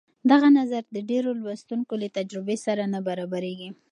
دغه 0.31 0.47
نظر 0.59 0.83
د 0.95 0.97
ډېرو 1.09 1.29
لوستونکو 1.41 1.93
له 2.01 2.07
تجربې 2.17 2.57
سره 2.65 2.83
نه 2.93 2.99
برابرېږي. 3.07 3.69